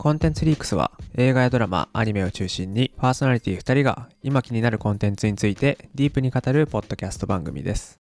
[0.00, 8.00] コンテンツリークスは映画やドラマ、アニメを中心にパーソナリティ2人が今気になるコンテンツについてディープに語るポッドキャスト番組です。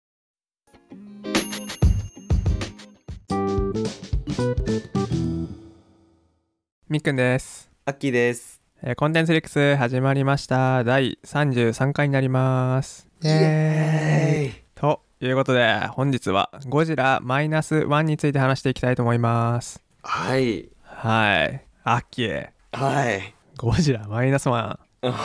[6.87, 8.61] みっくんです、アッキーです。
[8.81, 10.85] えーコンテンツリークス始まりました。
[10.85, 13.09] 第33回になります。
[13.21, 19.83] イエーイということで本日はゴジラマイナス1について話していきたいと思います。
[20.01, 20.69] はい。
[20.81, 21.68] はい。
[21.91, 23.33] アッキー、はい。
[23.57, 24.77] ゴジラマイナス1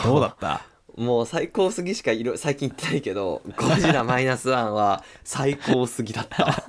[0.03, 0.61] どうだった？
[0.97, 6.63] もう最高すぎしかいろ最近言ってないけど、ゴジラマイナスワンは最高すぎだった。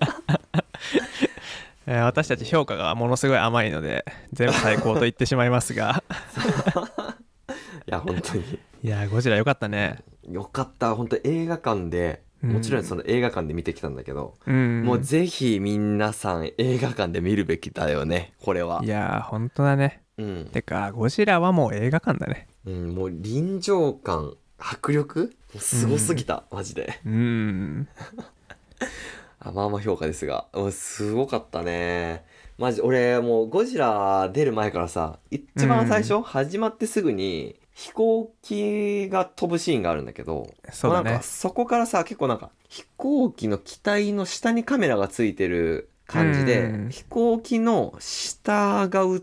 [1.86, 6.02] えー私たち評価がものすごい甘いので全部最高と言ってしまいますが
[7.86, 8.58] いや、本当に。
[8.82, 10.94] いやーゴジラよかったねよかった。
[10.96, 18.80] 本当映画館で、うんもちろんその映画館で見てきたんだけど、うんもうぜひ皆さん映画館で見るべきだよね、これは。
[18.84, 20.48] いやー本当だねうん。
[20.52, 25.20] てかゴジラはもう映画館だねうん、もう臨場感、迫力？
[25.24, 27.00] もうすごすぎた、マジで。
[27.06, 27.88] うん
[29.38, 32.24] あまあまあ評価ですが、もうすごかったね。
[32.58, 41.10] マジ、俺もうゴジラ出る前からさ、一番最初、始まってすぐに飛行機が飛ぶシーンがあるんだけど、そうだね。
[41.10, 46.90] なんかそこからさ、結構なんか飛行機の機体の下にカメラがついてる感じで、うん。
[46.90, 49.22] 飛行機の下がう、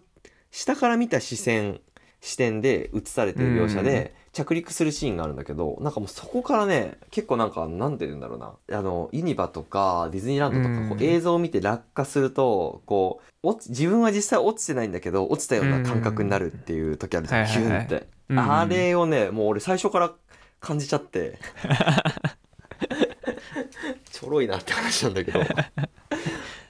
[0.51, 1.81] 下から見た視線、
[2.21, 8.77] 視点で映されてる描写で、着陸するシーンがあるんだけど、なんかもうそこからね、結構なんか、なんて言うんだろうな。
[8.77, 10.97] あの、ユニバとかディズニーランドとか、こうん。
[10.99, 17.71] う映像を見て落下すると、こう、落ち自分は実際落ちてないんだけど、落ちたような感覚になるっていう時あるじゃん、うんヒュンって。
[17.71, 20.11] はいはいはいうんあれをね、もう俺最初から
[20.61, 21.37] 感じちゃって。
[24.11, 25.39] ちょろいなって話なんだけど。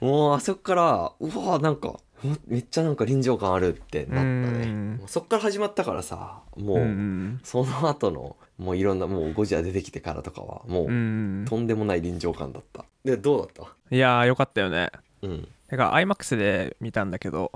[0.00, 1.88] もうあそこから、うわなんか、
[2.22, 5.00] もめっちゃなんか臨場感あるってなったね。
[5.06, 12.84] そっから始まったからさ、もう、うんその後の、もういろんな、もうゴジラ出てきてからとかは、もう、うんとんでもない臨場感だった。
[13.04, 13.94] で、どうだった？
[13.94, 14.90] いやーよかったよね
[15.22, 15.48] うん。
[15.74, 17.50] てか IMAX で見たんだけど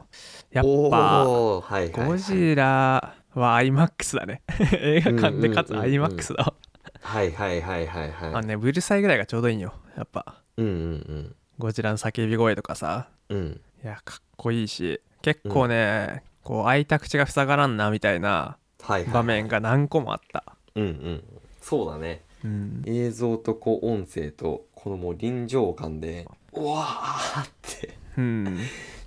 [0.50, 1.24] やっおぱ。
[1.24, 4.42] ゴジラは IMAX だね
[4.72, 6.54] 映画館でかつうんうんうんうん IMAX だわ
[7.00, 8.28] はいはいはいはいはい。
[8.30, 13.38] あのねうるさいぐらいがちょうどいいんよやっぱうんうんゴジラの叫び声とかさうん。
[13.38, 13.60] うん。
[13.84, 19.12] いやかっこいいし結構ね、こう開いた口が塞がらんなみたいなはいはい。
[19.12, 21.22] 場面が何個もあった、うんうん。
[21.60, 22.22] そうだね。
[22.44, 27.97] うん、映像とこう音声と、このもう臨場感で、うわーって。
[28.18, 28.58] うん、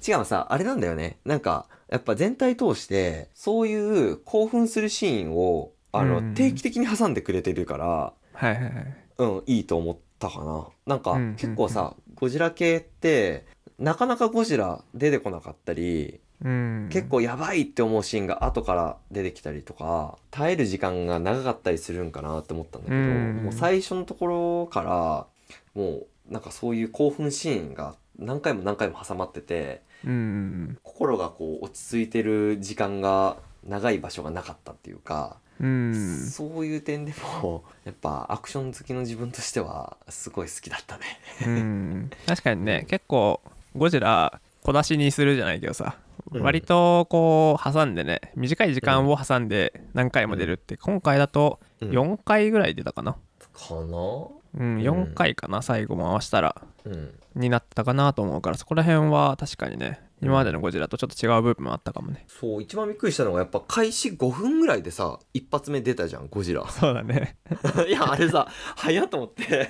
[0.07, 1.17] 違うさ、あれなんだよね。
[1.25, 6.33] なんか、やっぱ全体通して、そういう興奮するシーンを、あの、うん。
[6.33, 8.73] 定期的に挟んでくれてるから、はいはいはい。
[9.17, 10.67] うん、いいと思ったかな。
[10.85, 13.45] なんか、うん結構さ、ゴジラ系って、
[13.77, 16.89] なかなかゴジラ出てこなかったり、うん。
[16.91, 23.41] 結構やばいって思うシーンが後から出てきたりとか耐える時間が長かったりするんかなって思ったんだけど、うん。
[23.43, 25.27] もう最初のところから
[25.75, 33.37] もうなんかそういう興奮シーンが何回も何回も挟まっててうん心がこう落ち着いてる時間が
[33.67, 36.17] 長い場所がなかったっていうか、うん。
[36.17, 41.03] そういう点でも やっぱアクション好きの自分としてはすごい好きだったね。
[41.45, 42.09] うん。
[42.25, 43.41] 確かにね結構
[43.75, 45.97] ゴジラ小出しにするじゃないけどさ、
[46.31, 46.41] うん。
[46.41, 51.89] 割とこう挟んでね短い時間を挟んで何回も出るって、今回だとうん。
[51.91, 53.13] 4回ぐらい出たかな。
[53.13, 54.40] かな？
[54.57, 56.61] うん、4回かな最後回したら。
[56.85, 57.13] うん。
[57.35, 62.25] になったかなと思うからそこら辺は確かにね今までのゴジラとちょっと違う部分もあったかもね。
[62.27, 66.67] そう一番びっくりしたのがやっぱ開始5分ぐらいでさ一発目出たじゃんゴジラ。
[66.69, 67.37] そうだね。
[67.87, 69.69] いやあれさ早っと思って。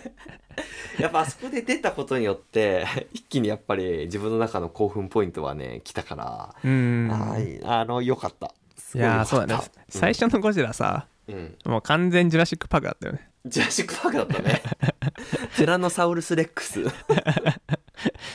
[1.00, 7.08] やっぱあそこで出たことによって一気にやっぱり自分の中の興奮ポイントはね来たから、うん。
[7.08, 7.62] はい。
[7.64, 8.54] あのよかった。
[8.78, 14.62] すいやーそうだね、最初のゴジラさうん、もう完全ジュラシック・パークだったよねジュラシック・パークだったね。
[15.58, 16.84] ティラノサウルス・レックス。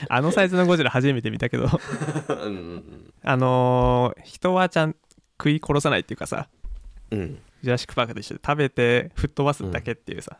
[0.08, 1.69] あのサイズのゴジラ初めて見たけど。
[2.29, 4.97] うんうんあのー人はちゃん
[5.38, 6.49] 食い殺さないっていうかさ。
[7.11, 7.20] うん。
[7.20, 8.41] うんジュラシック・パークと一緒で。
[8.47, 10.37] 食べて吹っ飛ばすだけっていうさ、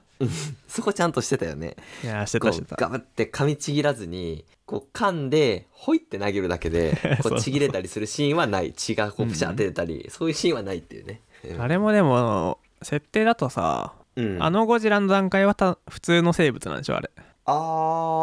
[0.69, 1.75] そこちゃんとしてたよね。
[2.05, 2.77] いやーしてたしてた。
[2.77, 7.41] ガブって噛みちぎらずにこう噛んでホイって投げるだけでこ そうう。
[7.41, 8.73] ちぎれたりするシーンはない。
[8.75, 11.61] 血がこうプシャって出たり、そういうシーンはないっていうね、うん。
[11.63, 17.11] あれもでも設定だとさ、うん、あのゴジラの段階はた普通の生物なんでしょあれ。
[17.45, 17.53] あ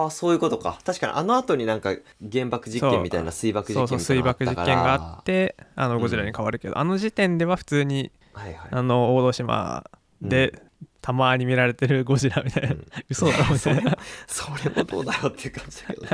[0.07, 0.80] ーそういうことか。
[0.84, 1.95] 確かにあの後になんか
[2.31, 8.69] 原爆実験みたいな水爆実そうそう水爆実験があってあのゴジラに変わるけど、あの時点では普通にはいはい。
[8.72, 9.84] あの大戸島
[10.22, 10.62] で、
[11.01, 12.86] たまに見られてるゴジラみたいな、うん。
[13.10, 13.98] 嘘だろみたいな。
[14.28, 16.07] それもどうだよっていう感じだけど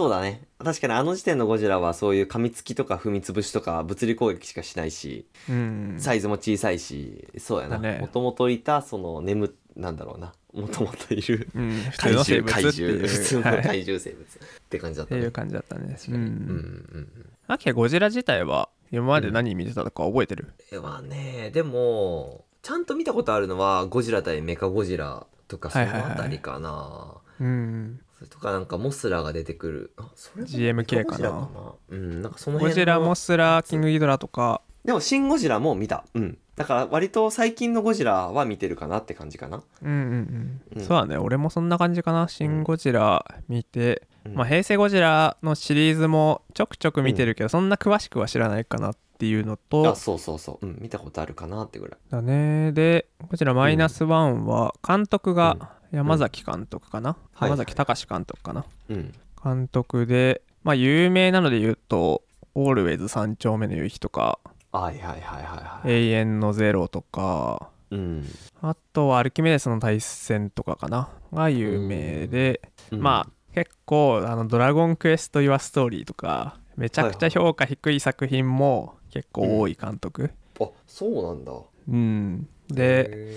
[0.00, 0.40] そうだね。
[0.56, 5.96] 確かにあの時点のゴジラはそういう噛みつきとか踏みつぶしとか物理攻撃しかしないし、うん。
[5.98, 7.78] サイズも小さいしそうやな。
[7.98, 10.32] もともといたその眠なんだろうな。
[10.54, 13.62] もともといるうん、怪獣怪獣普通のはい。
[13.62, 14.22] 怪獣生物。
[14.22, 14.26] っ
[14.70, 15.18] て感じだっね。
[15.18, 16.14] ったていう感じだったねうん。
[16.14, 16.20] うん。
[16.20, 17.08] うん
[17.46, 26.12] アゴジラ自体は今まで何見てたのか覚えてる、えはねでもちゃんと見たことあるのはゴジラ対メカゴジラとかそのはいはいはい。
[26.12, 29.92] あたりかな、うん、それとかなんかモスラが出てくる。
[29.96, 31.48] あそれも GMK かな。
[31.88, 34.60] うんなんかその辺のゴジラモスラキングギドラとか。
[34.84, 36.04] でも「シン・ゴジラ」も見た。
[36.12, 36.38] うん。
[36.54, 39.62] だから割と最近のゴジラは見てるかなって感じかな。
[39.82, 40.84] うんうんうん、うん。
[40.84, 41.16] そうだね。
[41.16, 44.34] 俺もそんな感じかな「シン・ゴジラ」見て、うん。
[44.34, 49.88] まあ、平成ゴジラのシリーズもちょくちょく見てるけど、そんな詳しくは知らないかなっていうのと。
[49.88, 51.98] あそうそうそう、うん、見たことあるかなってぐらい。
[52.10, 52.72] だね。
[52.72, 57.50] でこちらマイナスワンは監督が山崎監督かな、はい。
[57.50, 59.12] 山崎隆監督かな、うん。
[59.42, 62.22] 監督でまあ有名なので言うと
[62.54, 64.38] 「オールウェイズ三丁目の夕日」とか
[64.72, 68.24] はいはいはいはい「はい、永遠のゼロ」とかうん。
[68.62, 71.08] あとはアルキメデスの対戦とかかな？
[71.32, 72.60] が有名で、
[72.90, 73.00] うん。
[73.00, 81.52] まあ結構あの「ドラゴンクエスト・ユア・ストーリー」とかめちゃくちゃ評価低い作品も結構多い監督、あそうなんだ。
[81.88, 83.36] うん、でへ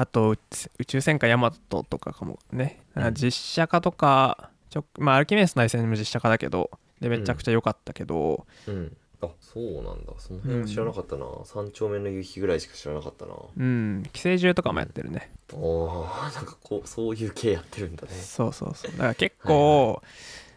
[0.00, 0.36] あと
[0.78, 3.14] 宇宙戦艦ヤマトとかかもね、うん。
[3.14, 8.96] 実写化とかちょまあアルキメデスの対戦も実写化だけどでめちゃくちゃ良かったけど、ーうん。
[9.20, 10.12] あそうなんだ。
[10.18, 13.32] その辺は知らなかったな、三丁目の夕日ぐらいしか知らなかったな。
[13.56, 14.04] うん。
[14.12, 18.12] 寄生獣とかもやってるね、おーなんかこうそういう系やってるんだね。
[18.12, 18.92] そうそうそう。
[18.92, 20.00] だから結構、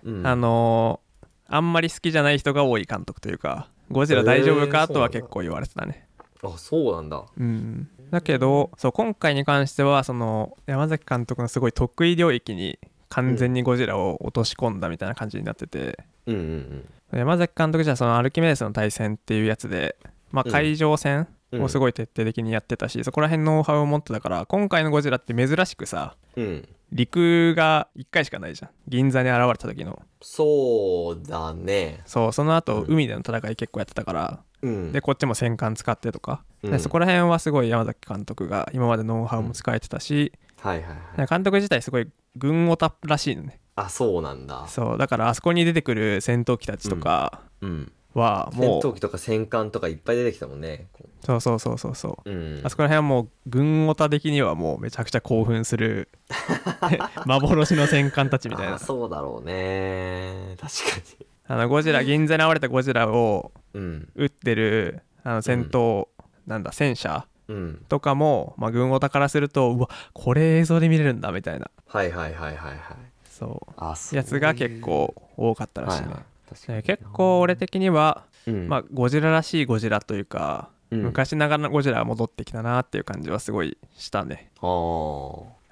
[0.04, 0.28] うん。
[0.28, 6.08] あのーあんまり好きじゃない人が多い監督というかゴジラ大丈夫かへーとは結構言われてたね。
[6.44, 7.26] あそうなんだ。
[7.38, 12.78] うんだけどそう今回に関してはその山崎監督のすごい得意領域に
[13.10, 15.98] 完全にゴジラを落とし込んだみたいな感じになってて、
[16.28, 19.98] うんうん山崎監督じゃそのアルキメデスの対戦っていうやつで、
[20.32, 20.52] まあ、うん。
[20.52, 21.64] 海上戦うん。
[21.64, 26.70] をすごい徹底的にやってたし、そこら辺のノウハウを持ってたから今回のゴジラって珍しくさうん。
[26.94, 28.72] 陸が1回しかないじゃん。
[28.88, 30.02] 銀座に現れた時の。
[30.22, 32.00] そうだね。
[32.06, 32.94] そうその後、うん。
[32.94, 34.92] 海での戦い結構やってたからうん。
[34.92, 36.72] でこっちも戦艦使ってとか、うん。
[36.72, 41.28] でそこら辺はすごい山崎監督が今までノウハウも使えてたし、はいはいはい。
[41.28, 43.60] 監督自体すごい軍オタらしいのね。
[43.76, 44.68] あそうなんだ。
[44.68, 44.98] そう。
[44.98, 47.92] だからあそこに出てくる戦闘機たちとかうん。
[48.14, 50.88] は戦もう、闘機とか戦艦とかいっぱい出てきたもんね
[51.26, 52.30] そうそうそうそうそう。
[52.30, 52.62] うん。
[52.64, 56.10] あそこら辺はもう軍オタ的にはもうめちゃくちゃ興奮する
[57.26, 58.76] 幻の戦艦たちみたいな。
[58.76, 60.56] あそうだろうね。
[60.60, 60.74] 確
[61.18, 66.08] かあのゴジラ 銀座に現れたゴジラを撃ってるあの戦闘、
[66.48, 67.86] なんだ戦車うん。
[67.90, 71.70] とかも、まあ、軍オタからするとうわこれ映像で見れるんだみたいな。
[71.88, 72.78] はいはいはいはいはい
[73.26, 73.82] そう。
[73.82, 74.16] う。
[74.16, 76.24] やつが結構多かったらしいね、はいはい。
[76.50, 76.78] 確かに。
[76.78, 78.68] ね結構俺的には、うん。
[78.68, 81.04] まあ、ゴジラらしいゴジラというか、うん。
[81.04, 84.52] 昔ながらのゴジラが戻ってきたなっていう感じはすごいしたね。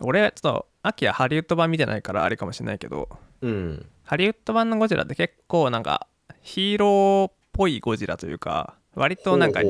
[0.01, 3.09] 俺ちょっと秋はハリウッド版見てないからあれかもしれないけど
[3.41, 3.85] うん。
[4.03, 6.07] ハリウッド版のゴジラって結構なんか
[6.41, 9.61] ヒーローっぽいゴジラというか割となんか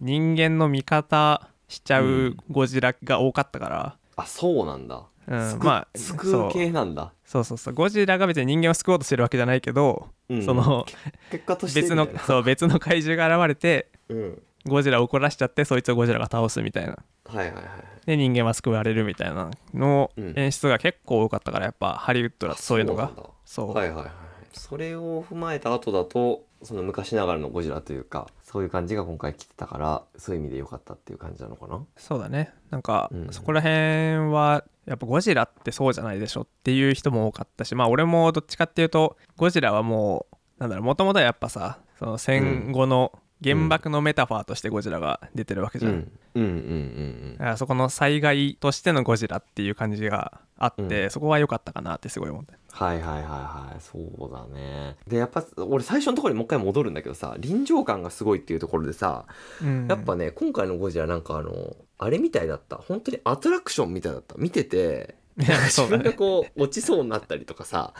[0.00, 4.96] 人間の味方しちゃうゴジラが多かったから、あそうなんだ。
[5.28, 7.12] うん救まあ救そうう系なんだ。
[7.24, 7.44] そう。
[7.44, 10.42] そうそうゴジラが別に人間を救おうとしてるわけじゃないけど、うん。
[10.44, 10.86] その
[11.30, 14.42] 結果として別のそう別の怪獣が現れてうん。
[14.64, 16.96] ゴジラを怒らしちゃってそいつをゴジラが倒すみたいな。
[17.26, 17.64] はいはいはい
[18.06, 20.32] で人間は救われるみたいなのうん。
[20.36, 23.10] 演出が結構多かったからやっぱハリウッドだとそういうのが。
[23.44, 23.74] そう。
[23.74, 31.84] はいはいはいそれを踏まえた後だとその昔ながらのゴジラというかそういう感じが今回来てたからそういう意味で良かったっていう感じなのかな？
[31.96, 32.52] そうだね。
[32.70, 33.28] なんかうん。
[33.32, 43.12] そこら辺はやっぱゴジラってそうじゃないでしょっていう人も多かったしまあ俺もどっちかっていうとゴジラはもうなんだろうもともとはやっぱさその戦後の
[43.44, 46.10] 原爆のメタファーとしてゴジラが出てるわけじゃん、うん。
[46.34, 51.10] うんうんうんだからそこの災害としてのゴジラっていう感じがあって、うん。
[51.10, 53.80] そこは良かったかなってすごい思ってはいはいはいはい。
[53.80, 54.96] そうだね。
[55.06, 59.24] でやっぱ俺最初のところにもう一回戻るんだけどさ臨場感がすごいっていうところでさ
[59.62, 59.86] うん。
[59.88, 62.76] やっぱね今回のゴジラなんかあのあれみたいだった。
[62.76, 64.34] 本当にアトラクションみたいだった。
[64.36, 67.92] 見てて自分がこう落ちそうになったりとかさ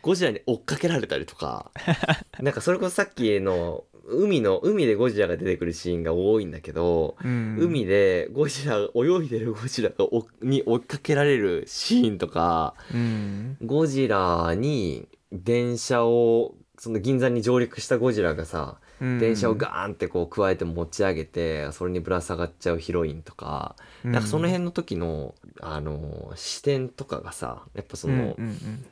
[0.00, 1.70] ゴジラに追っかけられたりとか
[2.40, 7.56] なんかそれこそさっきの海の海でゴジラが出てくるシーンが多いんだけど、うん。
[7.60, 9.90] 海でゴジラ泳いでるゴジラ
[10.42, 13.56] に追っかけられるシーンとかうん。
[13.62, 24.12] ゴジラに電車をその銀座に上陸したゴジラがさうん電車をガーンってこう加えて持ち上げてそれにぶら下がっちゃうヒロインとか、うん。
[24.12, 28.36] なんかその辺の時のあの視点とかがさやっぱその、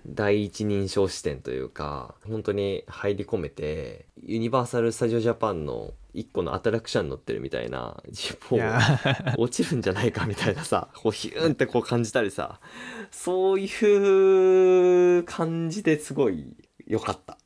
[0.07, 8.61] 第一人称視点というか本当に入り込めてユニバーサル・スタジオ・ジャパンの一個のアトラクションに乗ってるみたいな自い分
[9.37, 12.59] 落ちるんじゃないかみたいなさこうヒューンってこう感じたりさ
[13.11, 17.37] そういう感じですごい良かった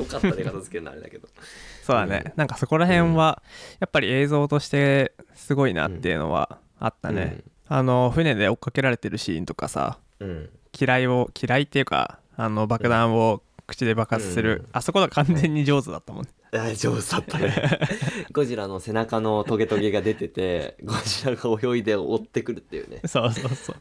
[0.00, 1.28] 良かったで片付けるのあれだけど。
[1.84, 2.32] そうだね、うん。
[2.36, 3.42] なんかそこら辺は
[3.78, 10.50] やっぱり映像としてすごいなっていうのはあったね、あの船で追っかけられてるシーンとかさうん。
[10.72, 14.68] 機雷を機雷っていうかあの爆弾を口で爆発する、うん。
[14.72, 17.78] あそこが完全に上手だったもん、あ上手だったね。
[18.32, 23.00] ゴジラの背中のトゲトゲが出ててゴジラが泳いで追ってくるっていうね。
[23.06, 23.76] そうそうそう。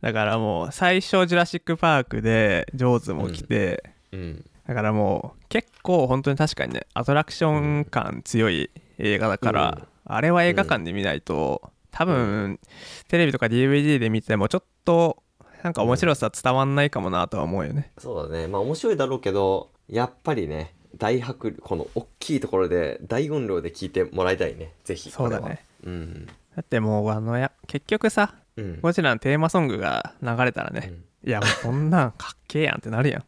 [0.00, 9.88] だからもう最初ジュラシック・パークで上手も来て、うんだからもう結構本当に確かにねアトラクション感強い映画だから、うん。
[10.04, 12.60] あれは映画館で見ないと多分、
[13.08, 15.24] テレビとか DVD で見てもちょっと
[15.64, 18.46] なんか面白さ伝わんないかもなとは思うよね、そうだね。
[18.46, 24.72] まあ面白いだろうけどやっぱりね大迫力この大きいところで大音量で聞いてもらいたいね。
[24.84, 25.66] ぜひそうだね。
[25.82, 26.26] うん。
[26.26, 28.80] だってもうあのや結局さうん。
[28.80, 33.24] ゴジラのテーマソングが流れたらね、いやもうこんなんかっけえやんってなるやん。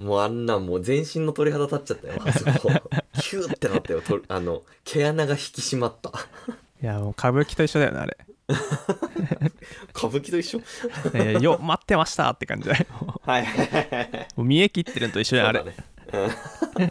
[0.00, 2.14] うんもうあんなんもう全身の鳥肌立っちゃったよ。
[2.26, 2.70] あそこ。
[3.14, 4.00] ヒューってなったよ。
[4.02, 6.10] とあの毛穴が引き締まった。
[6.82, 8.16] いやもう歌舞伎と一緒だよねあれ、
[9.94, 10.60] 歌舞伎と一緒？
[11.14, 12.86] えーよ待ってましたって感じだよ。
[13.00, 13.44] もはい。
[13.44, 13.68] はい。
[13.68, 15.62] はいはいう見え切ってるのと一緒だよあれ。
[15.64, 15.76] ね。
[16.12, 16.90] うん。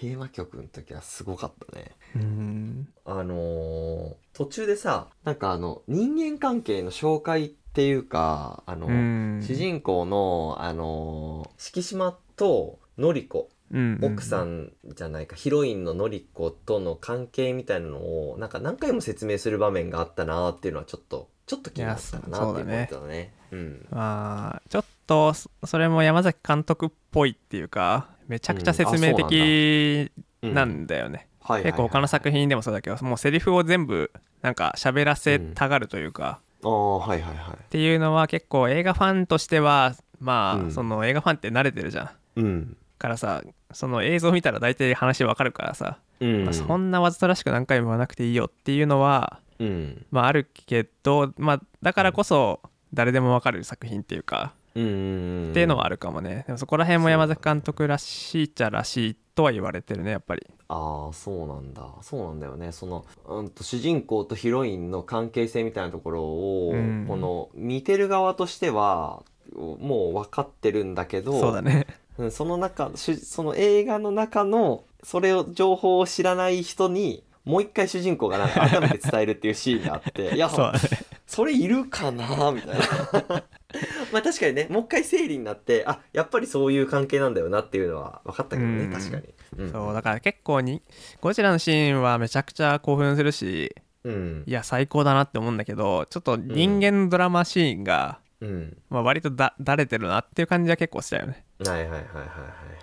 [0.00, 1.92] テーマ曲の時はすごかったね。
[2.16, 2.88] うん。
[3.04, 9.42] あのー途中でさなんかあの人間関係の紹介っていうかあの、うん。
[9.44, 17.98] 主人公のあのー敷島とのりこうん奥さんじゃないか、ヒロインののりことの関係みたいなの
[18.30, 23.34] をなんか何回も説明する場面があったなっていうのはちょっとちょっと気になったかなっていうポイントだね。
[23.50, 23.86] うん。
[23.90, 30.12] まあちょっとそそれも山崎監督っぽいっていうかめちゃくちゃ説明的
[30.42, 30.54] うん。
[30.54, 30.96] なんだ。
[30.96, 34.12] よね、結構他の作品でもそうだけどもうセリフを全部
[34.42, 36.38] なんか喋らせたがるというか、
[36.70, 37.54] はいはいはい。
[37.54, 40.72] っていうのは結構映画ファンとしてはまあ、うん。
[40.72, 42.04] その映画ファンって慣れてるじゃ
[42.36, 42.40] ん。
[42.40, 42.76] うん。
[42.98, 43.42] からさ
[43.72, 46.44] その映像見たら大体話わかるからさ、うん。
[46.44, 50.06] まあそんなわざとらしく何回も言わなくていいよっていうのはうん。
[50.10, 52.60] まああるけどまあだからこそ
[52.92, 55.50] 誰でもわかる作品っていうか、うん。
[55.50, 56.44] っていうのはあるかもね。
[56.46, 60.46] でもそこら辺も山崎監督らしいっちゃらしいとは言われてるねやっぱり。
[60.68, 61.88] ああそうなんだ。
[62.02, 62.72] そうなんだよね。
[62.72, 67.06] その、うん、と主人公とヒロインの関係性みたいなところを、うん。
[67.06, 69.22] この見てる側としては
[69.54, 71.86] もう分かってるんだけどそうだね。
[72.18, 80.78] うんその中しその映画の中のそれを情報を知らない人にもう一回主人公がなんか改めて伝えるっていうシーンがあって いやそね。
[81.26, 83.44] それいるかなみたいな
[84.12, 88.92] まあ確かにねもう一回整理になってあやっぱりそういう関係なんだよなっていうのは分かったけどねうん。
[88.92, 90.82] 確かに、うん、そうだから結構に
[91.20, 94.44] ゴジラのシーンはめちゃくちゃ興奮するしうん。
[94.46, 98.76] いや最高だなって思うんだけどちょっと人間ドラマシーンが、うん。
[98.90, 101.44] まあ、割とだだれてるなっていう感じは結構したよね。
[101.66, 102.04] はいはいはいはいはい。
[102.04, 102.24] はい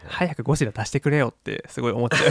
[0.07, 2.21] 早くゴジラ出してくれよってすごい思っちゃう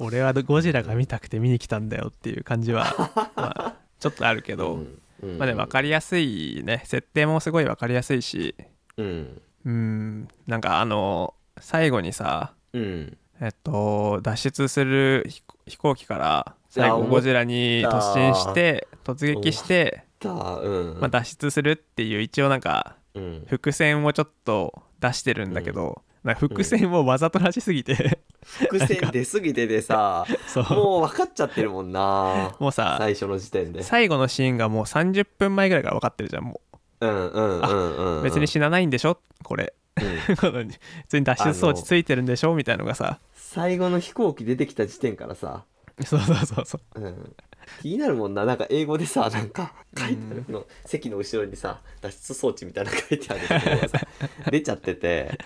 [0.00, 2.86] 俺はゴジラが見たくて見に来たんだよっていう感じは、
[3.34, 3.74] まあ、
[4.06, 5.38] ちょっとあるけど、うんうん。
[5.38, 8.54] まあでも分かりやすいね設定もすごい分かりやすいし
[8.96, 9.42] うん。
[9.64, 13.18] うんなんかあの最後にさうん。
[13.40, 15.26] えっと脱出する
[15.66, 21.00] 飛行機から最後ゴジラに突進して突撃して、だうん。
[21.00, 23.44] まあ、脱出するっていう一応なんかうん。
[23.48, 30.64] 伏線をちょっと出してるんだけど、な伏線をわざとらしすぎて、伏線出過ぎててさそう。
[30.70, 32.54] もう分かっちゃってるもんな。
[32.58, 33.82] もうさ最初の時点で。
[33.82, 36.60] 最後のシーンがもう30分前ぐらいから分かってるじゃんも
[37.00, 37.06] う。
[37.06, 39.18] んうんうんうんう別に死なないんでしょ？
[39.42, 39.72] これ。
[39.96, 40.34] うん。
[40.36, 40.74] 普
[41.08, 42.54] 通に脱出装置ついてるんでしょ？
[42.54, 43.20] みたいのがさ。
[43.34, 45.64] 最後の飛行機出てきた時点からさ。
[46.04, 47.00] そうそうそうそう。
[47.00, 47.36] うん。
[47.82, 48.44] 気になるもんな。
[48.44, 54.00] なんか英語でさなんか書いてあるの、席の後ろにさ脱出装置みたいなの書いてあるところがさ
[54.50, 55.36] 出ちゃってて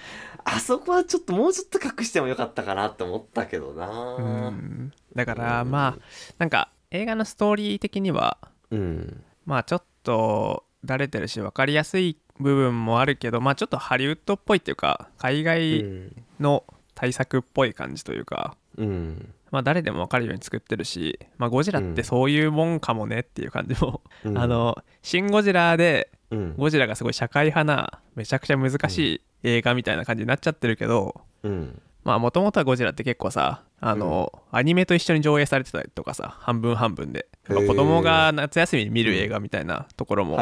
[0.56, 4.16] あそこはちょっともうちょっと隠してもよかったかなって思ったけどな。
[4.16, 4.92] うん。
[5.14, 6.02] だからまあ
[6.38, 8.38] なんか映画のストーリー的には
[8.70, 9.24] うん。
[9.46, 16.64] まあちょっとだれてるし分かりやすい部分もあるけどまあちょっとハリウッドっぽいっていうか海う外んの
[16.94, 19.34] 対策っぽい感じというか、うん。
[19.50, 24.38] まあ誰でも分かるように作ってるし、まあ、ゴジラってそういうもんかもねっていう感じも、うん。
[24.38, 26.54] あの「シン・ゴジラ」でうん。
[26.56, 31.80] ゴジラがすごい社会派なめちゃくちゃ難しい映画みたいな感じになっちゃってるけど、うん。
[32.04, 37.66] まあもともとはゴジラって結構さあの、アニメと一緒に上映されてたりとかさ半分半分で、へー。
[37.66, 40.38] 子供が夏休みに見る映画みたいなところも、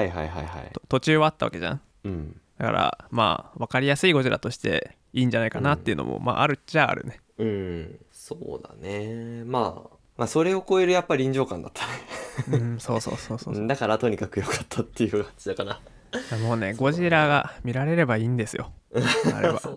[0.88, 1.80] 途中はあったわけじゃん。
[2.04, 2.40] うん。
[2.58, 7.20] だからまあ分かりやすいゴジラとしていいんじゃないかなっていうのも、まああるっちゃあるね。
[7.38, 7.98] うん。
[8.10, 9.44] そうだね。
[9.44, 12.58] まあまあそれを超えるやっぱ臨場感だったね。
[12.58, 13.54] うんそうそうそうそう。
[13.54, 15.80] うんだからとにかく良かったっていう感じだかな
[16.42, 18.72] もうねゴジラが見られればいいんですよ。
[19.32, 19.60] あれは。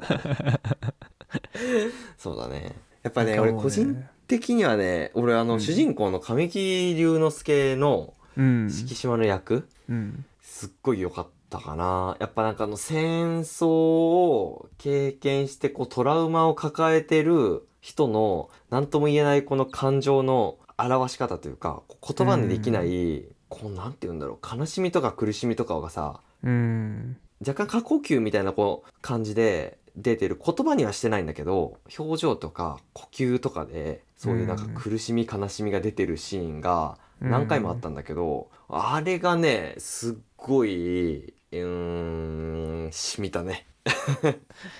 [2.18, 2.76] そうだね。
[3.04, 5.62] やっぱねなんかもう俺個人的にはね俺あの、うん。
[5.62, 8.68] 主人公の神木隆之介のうん。
[8.70, 10.26] 敷島の役、うん。
[10.42, 12.18] すっごい良かったかな。
[12.20, 27.18] やっぱなんかあの戦争を経験してこうトラウマを抱えてる人の何とも言えないこの感情の表し方というか言葉にできない、こうなんて言うんだろう悲しみとか苦しみとかがさうん。
[27.46, 43.68] 若干過呼吸みたいなこう感じで出てる言葉にはしてないんだけど表情とか呼吸とかでそういうなんか苦しみ悲しみが出てるシーンが何回もあったんだけど、あれがねすっごいうーんしみたね、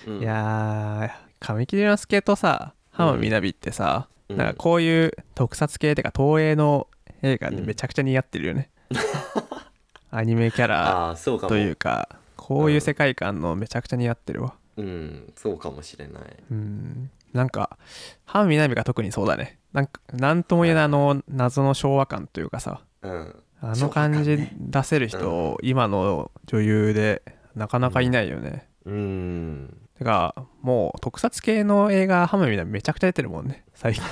[0.06, 4.36] う んいやー神木隆之介とさ浜辺美波ってさ、うん。
[4.36, 6.86] なんかこういう特撮系っていうか東映の
[7.22, 7.66] 映画にうん。
[7.66, 8.70] めちゃくちゃ似合ってるよね、
[10.10, 11.16] アニメキャラ
[11.48, 14.54] というかこういう世界観のめちゃくちゃ似合ってるわ。
[14.76, 15.32] うん。
[15.36, 16.22] そうかもしれない。
[16.50, 17.10] うん。
[17.32, 17.78] なんか
[18.24, 19.58] 浜辺美波が特にそうだね。
[19.72, 23.42] なんかなんとも言えないあの謎の昭和感というかさうん。
[23.64, 27.22] あの感じ出せる人、今の女優で
[27.54, 34.02] なかなかいないよね、うんてかもう特撮系の映画浜辺美波めちゃくちゃ出てるもんね最近。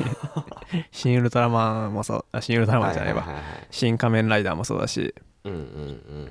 [0.91, 2.25] 新ウルトラマンもそう。
[2.33, 3.67] あ新ウルトラマンじゃないわ、はいはいはいはい。
[3.71, 5.15] 新仮面ライダーもそうだし。
[5.45, 6.29] うんうん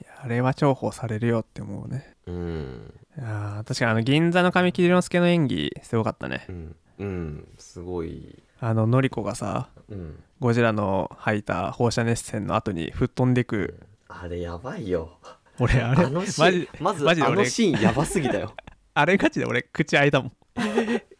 [0.00, 2.14] いやあれは重宝されるよって思うね。
[2.26, 2.34] うん。
[2.34, 6.46] うんいやー確かにあの銀座の神木隆之介の演技すごかったね。
[6.48, 6.76] うん。
[6.98, 7.48] うん。
[7.58, 8.42] すごい。
[8.60, 10.22] あののりこがさうん。
[10.38, 13.80] ゴジラの吐いた放射熱線の後に吹っ飛んでく。
[14.08, 15.18] あれやばいよ。
[15.60, 18.54] 俺あれあのシマジーンまずあマジで俺のシーンやばすぎだよ
[19.00, 20.32] あれガチで俺口開いたもん。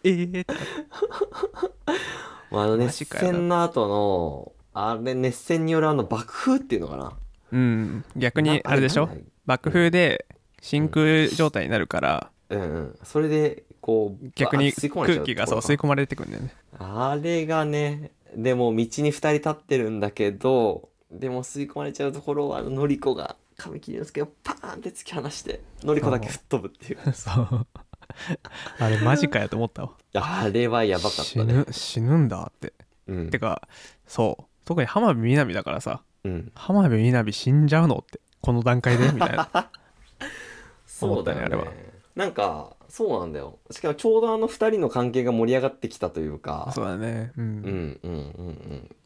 [0.04, 0.46] えーって
[2.50, 7.12] まああの熱戦の後のあれ熱戦によるあの爆風っていうのかな？
[7.52, 8.04] うん。
[8.16, 9.08] 逆にあれでしょ？
[9.46, 10.26] 爆風で
[10.60, 12.30] 真空状態になるから。
[12.50, 12.98] うんうん。
[13.02, 16.54] それでこう逆に空気がそう吸い込まれてくんだよね。
[16.78, 26.98] あれがねでも道に2人立ってるんだけどでも吸い込まれちゃうところをあののりこが神木隆之介をパーンって突き放してのりこだけ吹っ飛ぶっていう。
[27.12, 27.66] そう。
[28.78, 29.92] あれマジかやと思ったわ。
[30.14, 32.72] あれはやばかった死ねぬ死ぬんだって。
[33.06, 33.30] うん。
[33.30, 33.68] てか
[34.06, 34.44] そう。
[34.64, 36.52] 特に浜辺美波だからさうん。
[36.54, 39.08] 浜辺美波死んじゃうのってこの段階で？
[39.12, 39.70] みたいな。
[40.86, 41.42] そうだよね。
[41.42, 41.72] ねあれは。
[42.16, 43.58] なんかそうなんだよ。
[43.70, 46.70] しかもちょうどあの2人の関係が盛り上がってきたというか。
[46.74, 47.32] そうだね。
[47.36, 48.46] うん、うんうんうん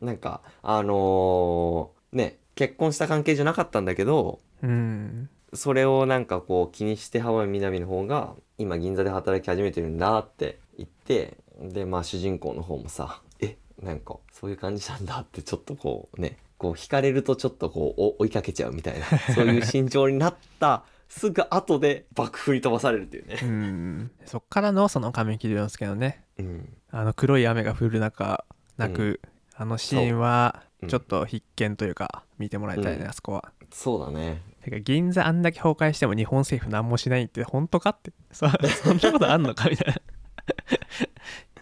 [0.00, 0.06] うん。
[0.06, 5.28] なんかあのーね結婚した関係じゃなかったんだけどうん。
[5.52, 23.38] それをなんかこう気にして浜辺美波の方が今銀座で働き始めてるんだって言ってでまあ主人公の方もさえなんかそういう感じなんだってちょっとこうねこう惹かれるとちょっとこうお追いかけちゃうみたいな そういう心情になったすぐ後で爆風に飛ばされるっていうね。
[23.40, 23.46] う。
[23.46, 24.10] ん。
[24.24, 26.72] そっからのその神木隆之介のねうん。
[26.90, 28.44] あの黒い雨が降る中
[28.76, 29.20] 泣く、
[29.54, 34.40] あのシーンはちょっと必見というか見てもらいたいね、うんあそこはそうだね。
[34.62, 38.48] てか銀座あんだけ崩壊しても日本政府何もしないって本当かってそ
[38.84, 40.00] そんなことあんのかみたいな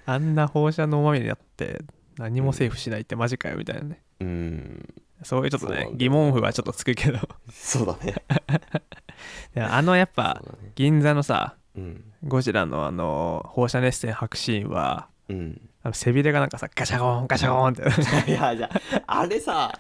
[0.14, 1.80] あんな放射能まみれになって
[2.18, 4.94] 何も政府しないってマジかよみたいなねうん。
[5.22, 7.18] そういうちょっとねそうなんだよ疑問符はちょっとつくけど
[7.50, 8.14] そうだね。
[9.54, 10.42] であのやっぱ。
[10.74, 12.04] 銀座のさうん。
[12.24, 15.61] ゴジラのあの放射熱線吐くシーンはうん。
[15.83, 17.83] あの背びれがなんかさガシャゴンガシャゴンって
[18.31, 18.71] いや、じゃ
[19.07, 19.73] あ、あれさ、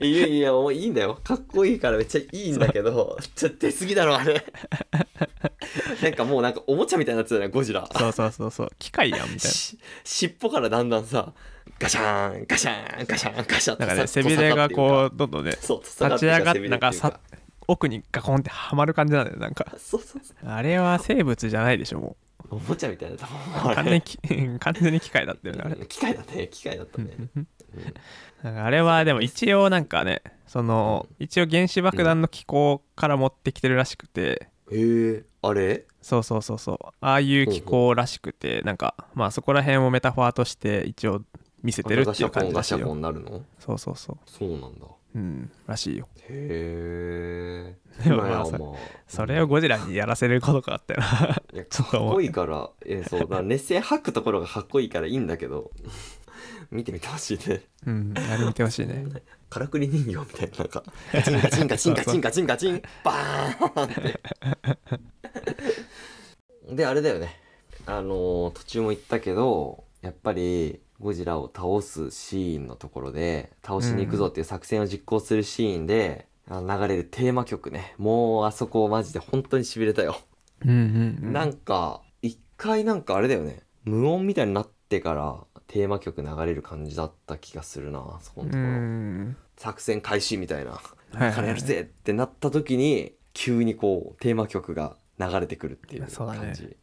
[0.00, 1.20] いやいや、もういいんだよ。
[1.22, 4.44] かっこいいからめっちゃいいんだけど、ちょっと出過ぎだろ、あれ。
[6.02, 7.88] なんかもうなんかおもちゃみたいになってたね、ゴジラ。
[7.92, 11.32] そうそうそうそう機械やんみたいなし尻尾からだんだんさ、
[11.78, 15.80] ガシャーン、ガシャーン、ガシャーン、ガシャーンってなんかねさ背びれがこうどんどんね立
[16.18, 17.20] ち上がっ背びれなんかさ
[17.66, 20.48] 奥にガコンってはまる感じなんだよなんかそうそうそう。
[20.48, 22.16] あれは生物じゃないでしょも
[22.50, 24.18] おもちゃみたいだもんう完全にき
[24.58, 25.74] 完全に機械だったよねあれ。
[25.76, 27.16] うん機械だね、機械だったね。
[28.42, 28.54] なん。
[28.54, 34.48] かあれはでも一応なんかねその一応原子爆弾の機構から持ってきてるらしくて。
[34.72, 35.86] へえ、あれ？
[36.02, 36.86] そうそうそうそう。
[37.00, 41.22] ああいう機構らしくてなんかまあそこら辺をメタファーとして一応
[41.62, 44.18] 見せてるっていう感じらガシャコンガしいよそうそうそう。
[44.26, 44.86] そうなんだ。
[45.14, 45.50] うん。
[45.66, 46.08] らしいよ。
[46.28, 48.44] へえでもまあ
[49.08, 51.04] それをゴジラにやらせることかってな。
[51.62, 55.72] っかっこいいからえそうだ熱線吐くところがかっこいいからいいんだけど
[56.70, 57.62] 見てみてほしいね。
[57.86, 59.04] うんあれ見てほしいね。
[59.48, 64.20] からくり人形みたいななんかガチンガチンガチンガチンガチンガチンバーンって。
[66.76, 67.40] であれだよね。
[67.86, 77.94] あのー途中も言ったけどやっぱりゴジラを倒すシーンのところで倒しに行くぞっていう作戦を実行するシーンで、あの流れるテーマ曲ね。
[77.96, 80.18] もうあそこマジで本当にしびれたよ、
[80.64, 81.32] うんうんうん。
[81.32, 83.62] なんか一回なんかあれだよね。
[83.84, 89.36] 無音みたいになってからテーマ曲流れる感じだった気がするなそこのうところ、ん。
[89.56, 90.72] 作戦開始みたいな。
[90.72, 96.38] はいはい今からやるぜってなった時に急にこうテーマ曲が流れてくるっていうそうだね。
[96.38, 96.76] 感じ、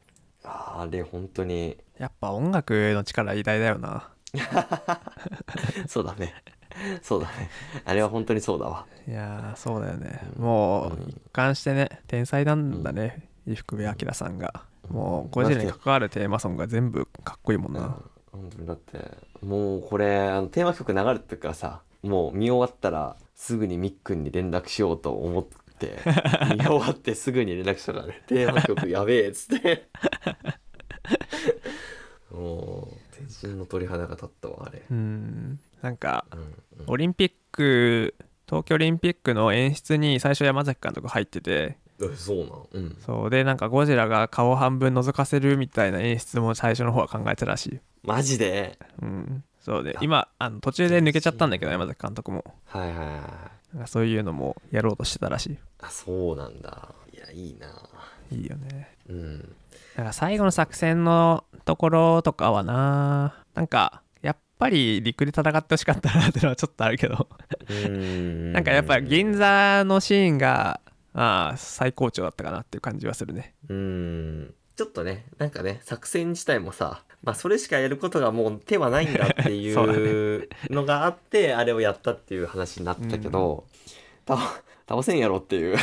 [0.49, 1.77] あれ本当に。
[1.97, 4.09] やっぱ音楽の力偉大だよな。
[5.87, 6.33] そうだね。
[7.01, 7.49] そうだね。
[7.85, 8.85] あれは本当にそうだわ。
[9.07, 10.21] いやーそうだよね。
[10.37, 10.43] うん。
[10.43, 14.63] もううん一貫してね天才なんだね伊福部明さんが。
[14.89, 17.97] もうゴジラに関わるテーマソングが全部かっこいいもんうんな
[18.31, 25.55] 本当にだってもうこれあのテーマ曲流れてるからさもう見終わったらすぐにみっくんに連絡しようと思って
[26.55, 28.23] 見終わってすぐに連絡したからね。
[28.27, 29.87] テーマ曲やべえっつって。
[32.31, 35.59] もう天神の鳥肌が立ったわあれ、うん。
[35.81, 36.53] なんかうんうん。
[36.87, 38.15] オリンピック
[38.47, 41.77] 東京オリンピックの演出に最初山崎監督入ってて。
[41.99, 42.37] えそう
[42.73, 42.83] なん？
[42.85, 42.97] うん。
[42.99, 43.29] そう。
[43.29, 47.79] でなんかゴジラが顔半分覗かせるみたいな演出も最初の方は考えてたらしい。
[48.03, 48.77] マジで？
[49.01, 49.43] うん。
[49.59, 52.43] そうで今あの途中で抜けちゃったんだけど山崎監督も。
[52.65, 56.89] はいはいはいなんかそういうのもやろうとしてたらしあそうなんだ。
[57.13, 57.67] いやいいな。
[58.31, 58.95] いいいよね。
[59.09, 59.55] うん。
[59.95, 67.27] なんか最後の作戦のところとかはななんかやっぱり陸で戦ってほしかったなってのはちょっとあるけど。
[67.69, 68.53] うん。
[68.53, 70.81] なんかやっぱ銀座のシーンが
[71.13, 73.53] ああ最高潮だったかなっていう感じはするね。
[73.69, 74.53] うん。
[74.75, 83.65] ちょっとねなんかね作戦自体もさまあそれしかやることがもう手はないんだってい そうのがあってあれをやったっていう話になったけど、
[84.25, 84.37] た
[84.87, 85.77] 倒せんやろっていう。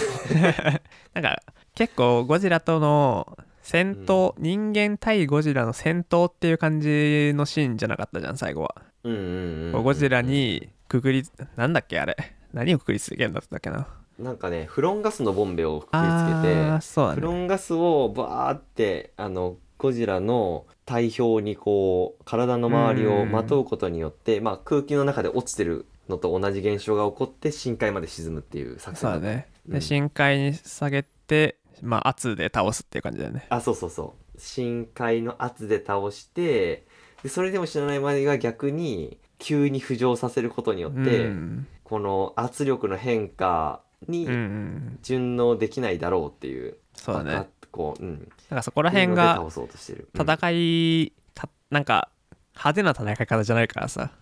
[1.12, 1.42] なんか
[1.74, 11.24] 結構ゴジラとの戦闘、人間対ゴジラの戦闘っていう感じのシーンじゃなかったじゃん最後は、うんうんうんゴジラにくくり
[11.56, 12.16] なんだっけあれ？
[12.52, 13.86] 何をくくりつけるんだったっけな？
[14.18, 17.14] なんかねフロンガスのボンベをくくりつけてね。
[17.14, 29.74] フロンガスをバーってあのゴジラの体表にこう体の周りをまとうことによって、まあ、空気の中で落ちてるのと同じ現象が起こって深海まで沈むっていう作戦だね、うん。
[29.74, 33.46] で深海に下げてまあ圧で倒すっていう感じだよね。
[33.48, 34.40] あそうそうそう。
[34.40, 36.84] 深海の圧で倒して
[37.22, 41.66] でそれでも知らないまでが逆に急に浮上させることによって、うん。
[41.82, 50.20] この圧力の変化にうんうん順応できないだろうっていう、そうだねこう、うん、なんかそこら辺っていうん。
[50.20, 52.08] 戦いたなんか
[52.54, 54.12] 派手な戦い方じゃないからさ。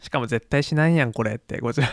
[0.00, 1.88] しかも絶対死なんやんこれってゴジラ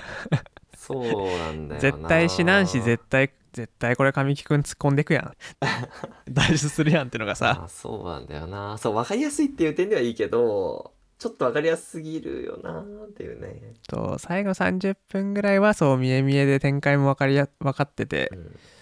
[0.76, 1.80] そうなんだよな。
[1.80, 5.34] 絶対死なんし絶対絶対これ神木くん突っ込んでくやん。
[6.30, 7.62] 脱出するやんってのがさ。
[7.66, 8.78] あそうなんだよな。
[8.78, 18.30] そう分かりやすいっていう点ではいいけどちょっと分かりやすすぎるよなっていうね、と最後30分ぐらいはそう見え見えで展開も分かりや分かってて。
[18.34, 18.40] うん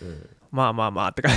[0.08, 1.30] うんまあまあまあってか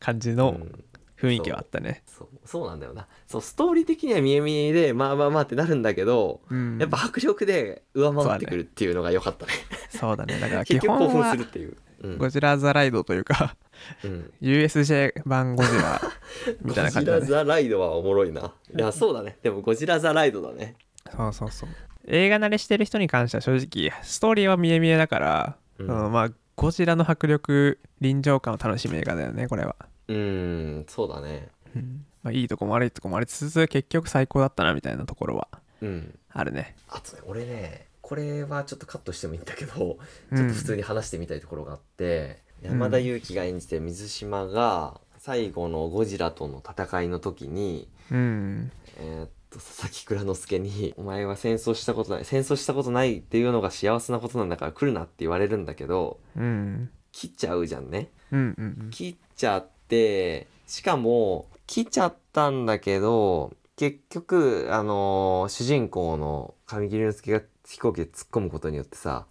[0.00, 0.84] 感じのうん。
[1.16, 2.02] 雰囲気はあったね。
[2.06, 2.28] そう。
[2.44, 2.66] そう。
[2.66, 3.06] なんだよな。
[3.26, 6.78] そうストーリー的には見え見えでまあまあまあってなるんだけど、うん。
[6.78, 9.52] やっぱ迫力で上回ってくるっていうのが良かったね。
[9.88, 10.38] そうだね。
[10.38, 12.18] だから基 結局興奮するっていう、うん。
[12.18, 13.56] ゴジラ・ザ・ライドというか
[14.04, 16.00] うん、USJ 版ゴジラ
[16.62, 17.20] みたいな感じだね。
[17.20, 18.52] ゴジラ・ザ・ライドはおもろいな。
[18.76, 19.38] いやそうだね。
[19.42, 20.76] でもゴジラ・ザ・ライドだね。
[21.14, 21.68] そうそうそう。
[22.06, 25.86] 映画慣れしてる人に関しては正直ストーリーは見え見えだから、うん。
[25.86, 29.76] まあゴジラの迫力臨場感を楽しむ映画だよねこれは、
[30.08, 31.48] うんそうだね。
[31.74, 32.04] うん。
[32.22, 35.48] まあ、いいとこも悪いとこもありつつ結局最高だったなみたいなところは
[35.80, 36.18] うん。
[36.30, 36.76] あるね。
[36.88, 39.98] あとね俺ねこれはちょっとカットしてもいいんだけど
[40.30, 40.36] うん。
[40.36, 48.70] ちょっと普通に話してみたいところがあって、山田裕貴が演じてる水島が最後のゴジラとの戦いの時にうん。
[48.98, 58.10] えーっと佐々木蔵之介に「お前は戦争したことない戦争したことないっていうのが幸せなことなんだから来るな」って言われるんだけどうん切っちゃうじゃんね。
[58.32, 69.26] うんうん切っちゃってしかも切っちゃったんだけど結局あのー主人公の神木隆之介が飛行機で突っ込むことによってさ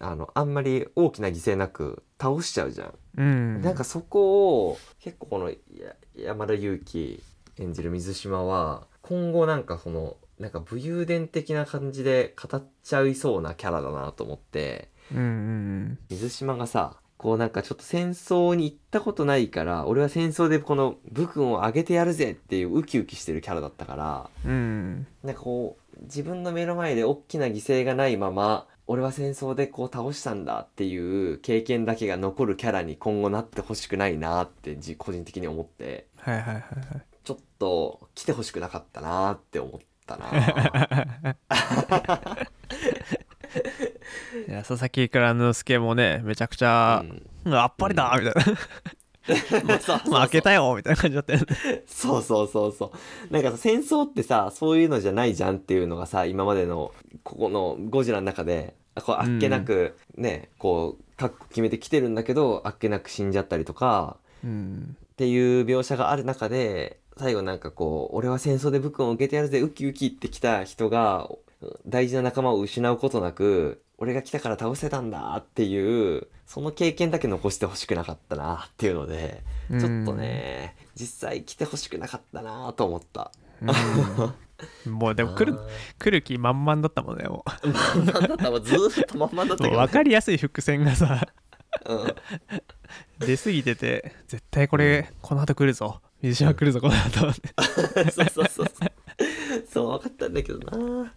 [0.00, 2.94] あのあんまり大きな犠牲なく倒しちゃうじゃん。
[3.16, 5.56] うんなんかそこを結構このや
[6.16, 7.20] 山田裕貴
[7.58, 14.90] 演じる水島は今後なんかそのなんか武勇伝的な感じで語っちゃいそうなキャラだなと思って。
[15.10, 25.06] うんうん水島がさこうなんかちょっと戦争に行ったことないから俺は戦争でこの武君を上げてやるぜっていうウキウキしてるキャラだったからうんうん。
[25.24, 36.06] なんかこう自分の目の前で大きな犠牲がないまま俺は戦争でこう倒したんだっていう経験だけが残るキャラに今後なってほしくないなってじ個人的に思って。
[36.18, 40.30] はいはいはいはいちょっと来てほしくなかったなって思ったな
[44.48, 48.44] いや佐々木蔵之介もねめちゃくちゃうん「うんあっぱれだ!」みたいな。
[49.68, 51.46] まあそう「まあ開けたよ!」みたいな感じだったよね。
[51.86, 52.92] そうそうそうそ
[53.30, 53.30] う。
[53.30, 64.96] なんかさ戦争ってさそういうのじゃないじゃんっていうのがさ今までのここのゴジラの中でこうあっけなくね、こう覚悟決めてきてるんだけどあっけなく死んじゃったりとかうん。
[65.12, 71.28] っていう描写がある中で最後なんかこう俺は戦争で武君を受けてやるぜウキウキってきた人が
[71.86, 83.32] 大事な仲間を失うことなく俺が来たから倒せたんだっていうその経験だけ残してほしくなかったなっていうのでちょっとね実際来てほしくなかったなと思った。
[83.60, 84.92] うん。
[84.92, 85.58] もうでも来る
[86.00, 88.50] 来る気満々だったもんねもまんまだった。
[88.50, 91.28] わずーっとまんまだったけど、うもう分かりやすい伏線がさ
[91.86, 92.14] うん。
[93.26, 97.32] 出過ぎてて絶対これこの後来るぞ水島来るぞこの後
[98.12, 98.66] そうそうそう。
[99.70, 101.12] そう、分かったんだけどな。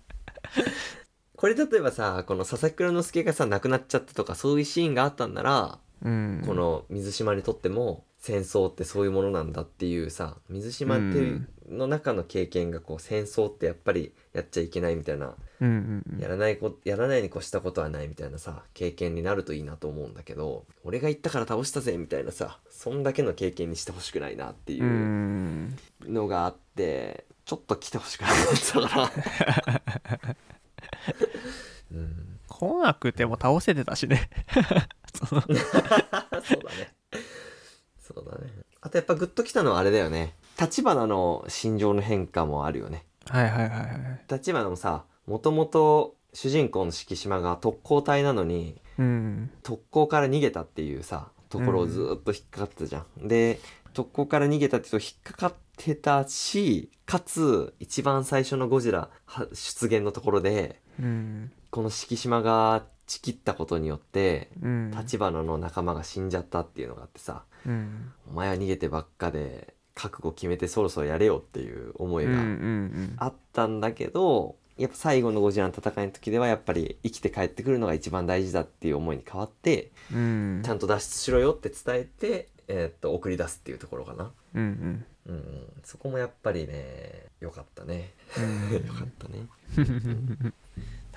[1.35, 16.19] これ例えばさ、この佐々木蔵之介がさ、亡くなっちゃったとか、そういうシーンがあったんなら、うんこの水島にとっても、戦争ってそういうものなんだっていうさ、水島っていうの中の経験がこう、戦争ってやっぱりやっちゃいけないみたいな、うんうんうん。
[16.19, 24.83] やらないこ、やらないに越したことはないみたいなさ、経験になるといいなと思うんだけど、俺が行ったから倒したぜみたいなさ、そんだけの経験にしてほしくないなっていう。
[24.83, 25.75] うん。
[26.05, 28.37] のがあってちょっと来てほしくなかっ
[28.71, 29.11] たか
[30.21, 30.35] ら。
[31.91, 32.39] うん。
[32.47, 34.29] 来なくても倒せてたしね。
[35.17, 35.65] そうだね
[38.13, 38.51] そうだね。
[38.81, 40.35] あとやっぱグッときたのはあれだよね。
[40.59, 43.05] 立花の心情の変化もあるよね。
[43.27, 44.25] はいはいはいはい。
[44.29, 49.51] 立花もさもともと主人公の敷島が特攻隊なのにうん。
[49.63, 53.59] 特攻から逃げたっていうさところをずーっと引っかかってたじゃん、で
[53.93, 61.51] 特攻から逃げたってと引っかかってたしかつ一番最初のゴジラは出現のところでうん。
[61.69, 64.91] この敷島がちきったことによってうん。
[64.91, 68.11] 立花の仲間が死んじゃったっていうのがあってさ、うん。
[68.29, 73.13] お前は逃げてばっかで覚悟決めてそろそろやれよっていう思いうんうんうがん。
[73.17, 80.61] あったんだけど、やっぱ最後のゴジラの戦いの時ではやっぱり生きて帰ってくるのが一番大事だっていう思いに変わってうん。
[80.63, 85.35] ちゃんと脱出しろよって伝えて、えーっと送り出すっていうところかな、うんうんうん。
[85.35, 88.13] うん、そこもやっぱりね良かったね。
[88.37, 88.73] うん。
[88.87, 89.45] 良かったね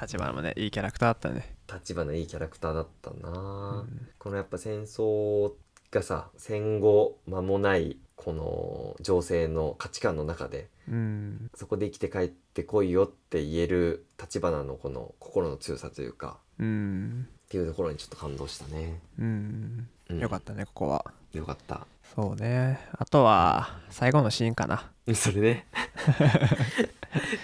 [0.00, 1.56] 立花もねいいキャラクターだったね。
[1.72, 4.08] 立花いいキャラクターだったな、うん。
[4.18, 5.52] このやっぱ戦争
[5.90, 11.50] がさ戦後間もないこの情勢の価値観の中でうん。
[11.54, 16.38] そこで生きて帰ってこいよって言える立花のこの心の強さというか。
[16.58, 17.28] うん。
[17.44, 19.88] っていうところにちょっと感動したね、うん。
[20.10, 20.18] うん。
[20.18, 21.04] よかったねここは。
[21.32, 22.78] よかったそうね。
[22.96, 24.90] あとは最後のシーンかな。
[25.14, 25.66] それね。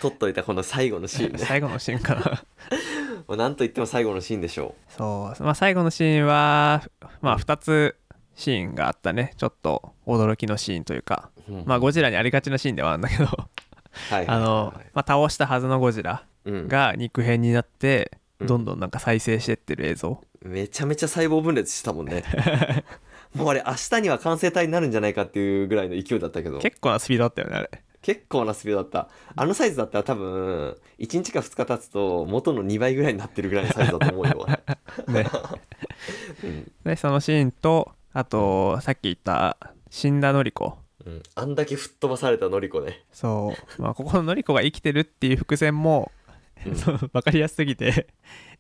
[0.01, 1.39] 撮っといたこの最後のシーンね。
[1.45, 2.21] 最後のシーンかな。
[3.27, 5.43] もう何と言っても最後のシーンでしょそう。
[5.43, 6.85] まあ最後のシーンは
[7.21, 7.97] まあ2つ
[8.37, 9.35] シーンがあったね。
[9.37, 11.31] ちょっと驚きのシーンというか。
[11.49, 11.65] う、うん。
[11.67, 13.27] まあゴジラにありがちなシーンではあるんだけど。
[14.13, 16.69] あの、まあ、倒したはずのゴジラうん。
[16.69, 18.47] が肉片になってうん。
[18.47, 20.23] どんどんなんか再生してってる映像。
[20.43, 22.25] めちゃめちゃ細胞分裂したもんね
[23.35, 26.59] もうあれ明日には完成体になるんじゃないかっていうぐらいの勢いだったけど。
[26.59, 27.71] 結構なスピードだったよねあれ。
[28.03, 29.09] 結構なスピードだった。
[29.37, 34.47] あのサイズだったら多分1日か2日経つと元の2倍ぐらいになってるぐらいのサイズだと思うよ、
[35.09, 35.27] ね。
[36.43, 36.73] うん。
[36.85, 39.57] でそのシーンとあとさっき言った
[39.91, 40.79] 死んだのりこ。
[41.07, 46.13] うん、あんだけ吹っ飛ばされたのりこね、そう、まあ、ここののりこが生きてるっていう伏線も、
[46.67, 46.75] うん。
[47.09, 48.07] 分かりやすすぎて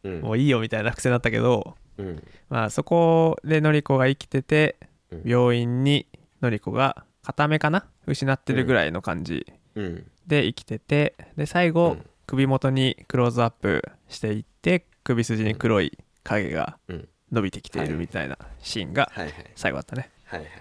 [0.03, 0.21] うん。
[0.23, 2.25] もういいよみたいな伏線だったけど、うん。
[2.49, 4.77] まあ、そこでのりこが生きてて
[5.11, 5.23] うん。
[5.25, 6.07] 病院に
[6.41, 7.87] のりこが片目かな？
[8.07, 10.07] 失ってるぐらいの感じうん。
[10.27, 12.07] で生きててで最後、うん。
[12.27, 17.09] 首元にクローズアップしていって首筋に黒い影がうん。
[17.33, 19.11] 伸びてきているみたいなシーンが
[19.55, 20.11] 最後あったね。
[20.25, 20.57] はいはいは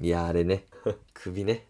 [0.00, 0.06] い。
[0.06, 0.64] いやあれね。
[1.12, 1.66] 首ね。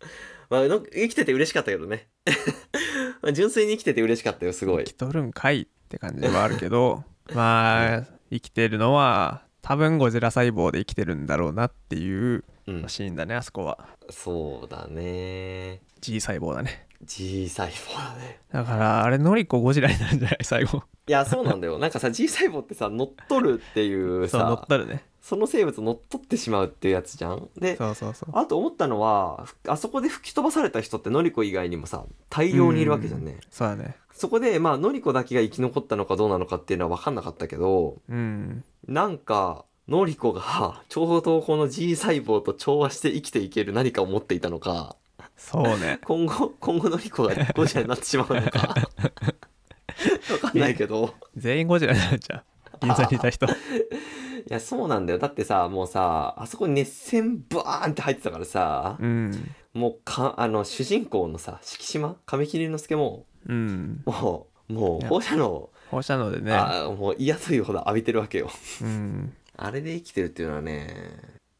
[0.50, 2.08] まあの生きてて嬉しかったけどね。
[3.22, 4.84] まあ純粋に生きてて嬉しかったよすごい。
[4.84, 12.82] 生きとるんかいって感じはあるけど まあ生きてるのは多分ゴジラ細胞で生きてるんだろうなっていううん。
[12.82, 13.78] のシーンだねあそこは。
[14.10, 15.80] そうだね。
[16.00, 16.86] G 細胞だね。
[17.02, 18.40] G 細胞だね。
[18.52, 20.38] だからあれノリコゴジラになるんじゃない？
[20.44, 21.78] 最後いやそうなんだよ。
[21.78, 27.48] なんかさ G 細胞ってさ乗っ取るっていうそう乗っさ取るねその生物乗っ取ってしまうっていうやつじゃん。
[27.56, 33.38] であと思ったのはふあそこで吹き飛ばされた人ってノリコ以外にもさ大量にいるわけじゃんね。
[33.50, 33.96] そうだね。
[34.12, 38.64] そこでまあノリコだけが生き残ったのかどうなのかっていうのは分かんなかったけどうん。
[38.86, 44.94] なんかノリコがちょうどこの G 細胞と調和して生きていける何かを持っていたのか
[45.38, 46.00] そうね。
[46.04, 48.74] 今後今後ノリコがゴジラになってしまうのか。
[50.28, 51.14] 分かんないけど。
[51.34, 52.44] 全員ゴジラになっちゃう
[52.82, 53.46] 銀座にいた人
[54.48, 55.18] いやそうなんだよ。
[55.18, 59.50] だってさもうさあそこに熱線バーンって入ってたからさうん。
[59.72, 64.02] もうかあの主人公のさ敷島亀木隆之介もうん。
[64.04, 65.08] もうもいうや。
[65.08, 66.52] 放射能、放射能でね。
[66.52, 68.50] あもう嫌というほど浴びてるわけよ。
[68.82, 69.32] うん。
[69.56, 70.88] あれで生きてるっていうのはね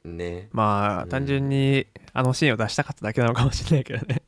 [0.05, 0.49] ね。
[0.53, 4.23] まあ単純にあのシーンを出したかっただけなのかもしれないけどね。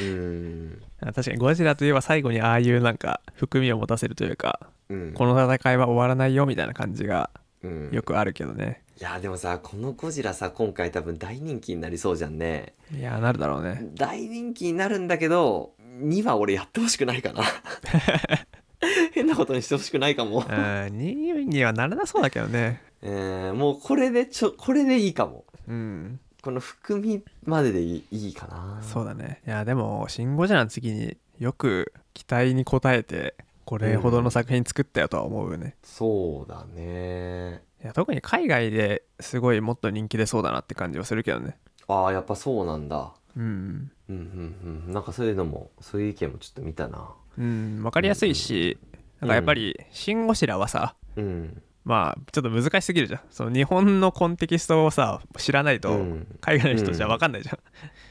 [0.00, 0.82] うん。
[1.00, 5.12] 確かにゴジラといえば最後にああいうなんか含みを持たせるというかうん。
[5.14, 7.30] この戦いは終わらないよみたいな感じが
[7.62, 7.90] うん。
[7.92, 8.82] よくあるけどね。
[9.00, 12.74] いやでもさこのゴジラさ今回多分大人気になりそうじゃんね。
[12.96, 13.90] いやなるだろうね。
[13.94, 17.42] 大人気になるんだけど2は俺やってほしくないかな。
[19.12, 20.38] 変なことにしてほしくないかも。
[20.38, 22.82] うん2位にはならなそうだけどね。
[23.02, 25.44] えーもうこれでちょこれでいいかも。
[25.68, 26.20] うん。
[26.42, 37.62] この含みまででいいいいかなそうだねいやでも「シン・ゴジラ」の次によく期待に応えてこれほどの作品作ったよとは思うよね、そうだね。
[37.82, 41.58] いや特に海外ですごいもっと人気出そうだなって感じはするけどね。
[41.88, 43.12] ああやっぱそうなんだ。
[43.36, 43.90] うん。
[44.08, 47.10] うんうんうんなんかそういうのもそういう意見もちょっと見たな。
[47.38, 48.78] うん分かりやすいし、
[49.20, 51.62] なんかやっぱり「シン・ゴジラ」はさうん。
[51.84, 53.20] まあちょっと難しすぎるじゃん。
[53.30, 56.38] その日本のコンテキストをさ知らないとうん。
[56.40, 57.58] 海外の人じゃ分かんないじゃん、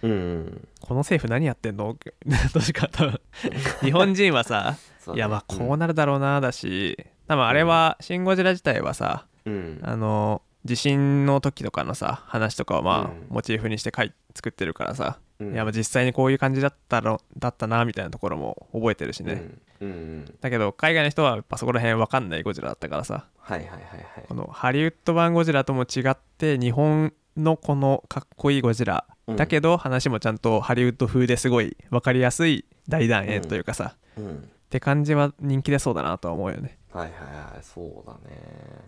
[0.02, 0.12] うん。
[0.12, 1.96] うんこの政府何やってんの？
[2.54, 3.22] 確か多分
[3.82, 4.76] 日本人はさ
[5.10, 5.16] ね。
[5.16, 9.80] いやまあこうなるだろうなだし多分あれは「シン・ゴジラ」自体はさうん。
[9.82, 13.28] あの地震の時とかのさ話とかをまあ、うん。
[13.30, 15.54] モチーフにして書い作ってるからさ、うん。
[15.54, 19.34] いやまあ実際にこういう感じだったろだったなみたいなところも覚えてるしね、
[19.80, 19.88] うん。
[19.88, 19.94] うん。
[19.94, 24.26] うんだけど海外の人はやっぱそこら辺分かんないゴジラだったからさはいはいはいはい。
[24.28, 29.36] このハリウッド版ゴジラとも違って日本のこのかっこいいゴジラ、うん。
[29.36, 36.78] だけど話もちゃんとハリウッド風ですごい分かりやすい大団円というかさ、うんって感じは人気出そうだなとは思うよね。
[36.94, 37.12] はいはい
[37.56, 38.42] はいそうだね。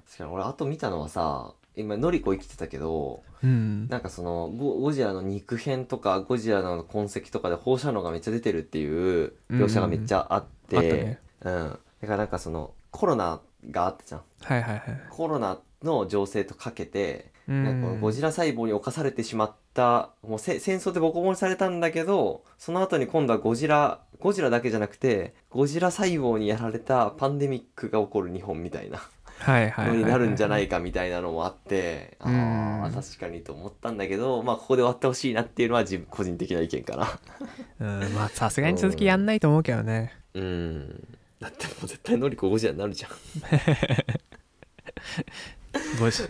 [0.06, 3.90] 確かに俺あと見たのはさ今ノリコ生きてたけどうん。
[3.90, 14.22] なんかそのゴゴジラの肉片とかゴジラの痕跡とかで放射能がめっちゃ出てるっていう描写がめっちゃあって、うん、だからなんかそのコロナがあったじゃん。
[14.42, 15.02] はいはいはい。
[15.10, 29.02] コロナの情勢とかけて、うんなんかこのゴジラ細胞に侵されてしまったもうせ戦争でボコボコにされたんだけどその後に今度はゴジラゴジラだけじゃなくてゴジラ細胞にやられたパンデミックが起こる日本みたいな
[29.46, 32.34] のになるんじゃないかみたいなのもあって、うん。
[32.34, 37.20] ああ確かにと思ったんだけどまあここで終わってほしいなっていうのは自分個人的な意見かな。
[37.80, 38.14] うん。
[38.14, 40.14] まあさすがに続きやんないと思うけどね。
[40.34, 41.18] うん。
[41.42, 43.12] だってもう絶対ノリコゴジラになるじゃん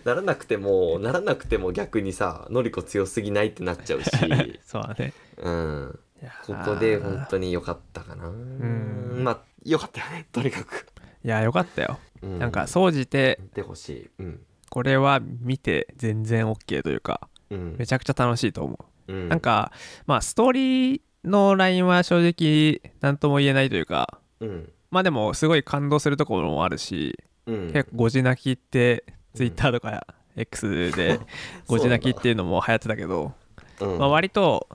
[0.05, 4.09] ならなくてもならなくても逆にさノリコ強すぎないってなっちゃうし。
[4.65, 5.13] そうだね。
[5.37, 5.99] うん。
[6.45, 8.29] ここで本当に良かったかな。
[8.29, 9.23] ん。
[9.23, 10.85] まあ良かったよねとにかく、
[11.23, 14.09] いやよかったよ、うなんか総じて見てほしい。
[14.19, 14.39] うん。
[14.69, 17.75] これは見て全然 OK というかうん。
[17.77, 19.29] めちゃくちゃ楽しいと思う、うん。
[19.29, 19.71] なんか
[20.05, 24.69] まあストーリーのラインは正直何とも言えないというかうん。
[24.91, 27.71] まあでもすごい感動するところもあるし、うん。
[27.71, 29.03] 結構ゴジ泣きって
[29.33, 31.19] ツイッターとか X で
[31.67, 33.33] ゴジ泣きっていうのも流行ってたけど、
[33.81, 33.97] うん。
[33.99, 34.67] まあ、割と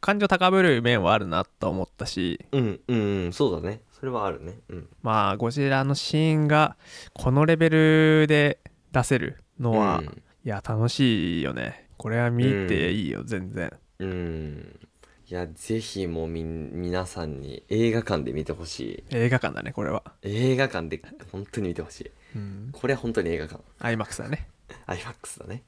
[0.00, 3.80] 感情高ぶる面はあるなと思ったしうんうんうんそうだね。
[3.92, 4.58] それはあるね。
[4.68, 4.88] うん。
[5.02, 6.76] まあゴジラのシーンが
[7.14, 8.58] このレベルで
[8.92, 10.22] 出せるのは、うん。
[10.44, 11.88] いや楽しいよね。
[11.96, 13.72] これは見ていいよ、全然。
[13.98, 14.78] うん。
[15.26, 19.04] いやぜひもうみん皆さんに映画館で見てほしい。
[19.10, 20.02] 映画館だねこれは。
[20.22, 21.00] 映画館で
[21.32, 22.70] 本当に見てほしいうん。
[22.72, 23.62] これは本当に映画館。
[23.80, 24.48] IMAX だね。
[24.86, 25.62] IMAX だね。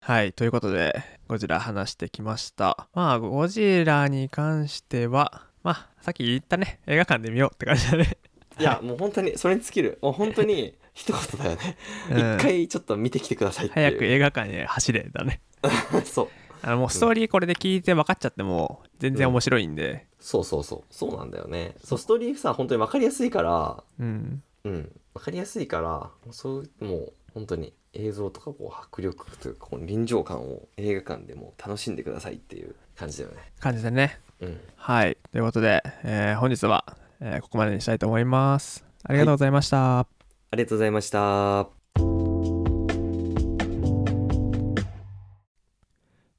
[0.00, 0.94] はいということで
[1.28, 2.88] ゴジラ話してきました。
[2.94, 6.80] まあゴジラに関してはまあさっき言ったね。
[6.86, 8.16] 映画館で見ようって感じだね。
[8.58, 9.98] いやもう本当にそれに尽きる。
[10.02, 11.76] もう本当に一言だよね。
[12.10, 12.36] うん。
[12.36, 15.40] 一回ちょっと見てきてください早く映画館へ走れだね。
[16.04, 16.28] そう。
[16.62, 20.06] あのもうストーリーこれで聞いて分かっちゃっても全然面白いんで。
[20.18, 20.94] そうそうそう。
[20.94, 21.74] そうなんだよね。
[21.84, 34.18] そうストーリーさ本当に分かりやすいからうんうん分かりやすいからもうそうもう本当に映像とかこう迫力というかこの臨場感を映画館でも楽しんでくださいっていう感じだよね感じでね。
[34.40, 35.16] うんはい。
[35.32, 36.84] ということで、えー本日は、
[37.20, 38.84] えーここまでにしたいと思います。
[39.02, 40.00] ありがとうございました。
[40.00, 40.06] あ
[40.52, 41.68] りがとうございました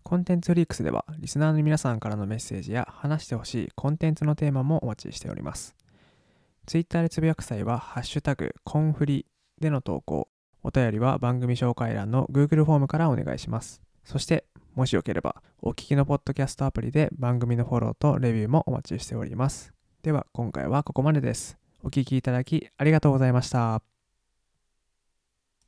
[0.03, 5.74] コンテンツフリークスではリスナーの皆さんからのメッセージや話してほしいコンテンツのテーマもお待ちしております。
[6.66, 9.26] ツイッターでつぶやく際は、ハッシュタグコンフリ
[9.59, 10.30] での投稿、
[10.64, 13.82] お便りは番組紹介欄の Google フォームからお願いします。
[14.03, 14.45] そして、
[14.76, 19.74] もしよければ、お聞きのポッドキャストアプリで番組のフォローとレビューもお待ちしております。
[20.03, 21.57] では、今回はここまでです。
[21.84, 23.91] お聞きいただきありがとうございました。